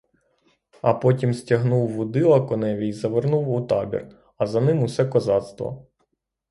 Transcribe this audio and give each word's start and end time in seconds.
А 0.81 0.93
потім 0.93 1.33
стягнув 1.33 1.89
вудила 1.89 2.41
коневі 2.47 2.87
й 2.87 2.93
завернув 2.93 3.49
у 3.49 3.61
табір, 3.61 4.17
а 4.37 4.45
за 4.47 4.61
ним 4.61 4.83
усе 4.83 5.05
козацтво. 5.05 5.87